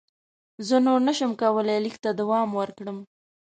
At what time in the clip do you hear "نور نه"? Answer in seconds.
0.85-1.13